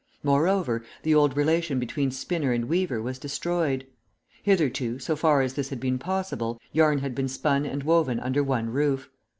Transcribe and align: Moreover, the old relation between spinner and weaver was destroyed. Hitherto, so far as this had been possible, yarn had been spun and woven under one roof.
Moreover, 0.23 0.83
the 1.03 1.13
old 1.13 1.37
relation 1.37 1.77
between 1.77 2.09
spinner 2.09 2.51
and 2.53 2.65
weaver 2.67 2.99
was 3.03 3.19
destroyed. 3.19 3.85
Hitherto, 4.41 4.97
so 4.97 5.15
far 5.15 5.43
as 5.43 5.53
this 5.53 5.69
had 5.69 5.79
been 5.79 5.99
possible, 5.99 6.59
yarn 6.71 6.97
had 6.97 7.13
been 7.13 7.27
spun 7.27 7.67
and 7.67 7.83
woven 7.83 8.19
under 8.19 8.41
one 8.43 8.71
roof. 8.71 9.11